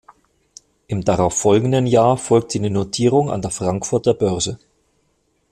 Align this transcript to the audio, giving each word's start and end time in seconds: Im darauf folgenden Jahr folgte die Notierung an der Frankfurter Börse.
Im 0.87 1.05
darauf 1.05 1.35
folgenden 1.37 1.85
Jahr 1.85 2.17
folgte 2.17 2.59
die 2.59 2.71
Notierung 2.71 3.29
an 3.29 3.43
der 3.43 3.51
Frankfurter 3.51 4.15
Börse. 4.15 4.57